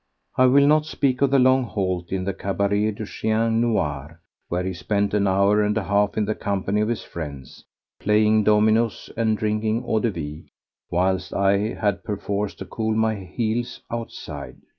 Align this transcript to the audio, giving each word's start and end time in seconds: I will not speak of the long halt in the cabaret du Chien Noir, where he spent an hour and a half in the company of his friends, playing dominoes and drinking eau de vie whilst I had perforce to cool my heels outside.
I 0.35 0.47
will 0.47 0.65
not 0.65 0.87
speak 0.87 1.21
of 1.21 1.29
the 1.29 1.37
long 1.37 1.63
halt 1.63 2.11
in 2.11 2.23
the 2.23 2.33
cabaret 2.33 2.89
du 2.89 3.05
Chien 3.05 3.61
Noir, 3.61 4.19
where 4.47 4.63
he 4.63 4.73
spent 4.73 5.13
an 5.13 5.27
hour 5.27 5.61
and 5.61 5.77
a 5.77 5.83
half 5.83 6.17
in 6.17 6.25
the 6.25 6.33
company 6.33 6.81
of 6.81 6.87
his 6.89 7.03
friends, 7.03 7.63
playing 7.99 8.45
dominoes 8.45 9.11
and 9.15 9.37
drinking 9.37 9.83
eau 9.85 9.99
de 9.99 10.09
vie 10.09 10.49
whilst 10.89 11.35
I 11.35 11.75
had 11.79 12.03
perforce 12.03 12.55
to 12.55 12.65
cool 12.65 12.95
my 12.95 13.13
heels 13.13 13.81
outside. 13.91 14.57